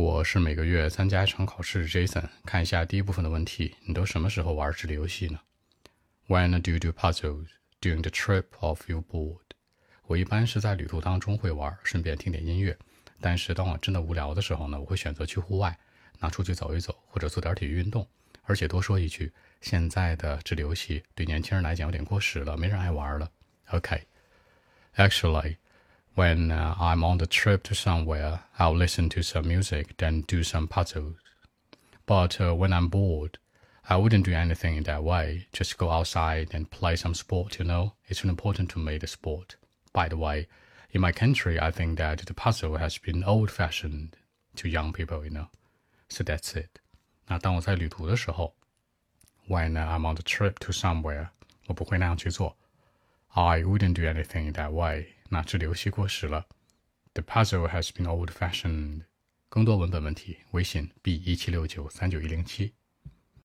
[0.00, 2.24] 我是每个月参加一场考试，Jason。
[2.46, 5.38] 看一下第一部分的问题，你都什么时候玩智力游戏呢
[6.26, 7.48] ？When do you do puzzles
[7.82, 9.42] during the trip of your board？
[10.06, 12.78] 我一般是在旅途当中会玩，顺便听点音乐。
[13.20, 15.78] 但是当我真的无聊的时候呢，我会选择去户外，
[16.18, 18.08] 拿出去走一走，或者做点体育运动。
[18.44, 19.30] 而且多说一句，
[19.60, 23.30] 现在的智力游戏对年轻人来讲有点过时了，没人爱玩了。
[23.72, 25.56] OK，Actually。
[26.15, 30.67] When uh, I'm on the trip to somewhere, I'll listen to some music, then do some
[30.67, 31.17] puzzles.
[32.05, 33.37] But uh, when I'm bored,
[33.89, 35.47] I wouldn't do anything in that way.
[35.51, 37.93] Just go outside and play some sport, you know?
[38.07, 39.57] It's important to me, the sport.
[39.91, 40.47] By the way,
[40.91, 44.15] in my country, I think that the puzzle has been old fashioned
[44.55, 45.49] to young people, you know?
[46.07, 46.79] So that's it.
[47.27, 48.55] 那当我在旅途的时候，
[49.49, 51.27] when I'm on the trip to somewhere，
[51.67, 52.55] 我不会那样去做。
[53.32, 55.06] I wouldn't do anything that way.
[55.28, 56.46] 那这个游戏过时了。
[57.14, 59.02] The puzzle has been old-fashioned。
[59.48, 62.74] 更多文本问题，微信 b 一七六九三九一零七。